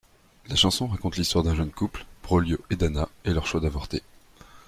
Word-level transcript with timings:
La 0.47 0.55
chanson 0.55 0.87
raconte 0.87 1.17
l'histoire 1.17 1.43
d'un 1.43 1.53
jeune 1.53 1.69
couple, 1.69 2.07
Braulio 2.23 2.57
et 2.71 2.75
Dana, 2.75 3.07
et 3.23 3.33
leur 3.35 3.45
choix 3.45 3.59
d'avorter. 3.59 4.01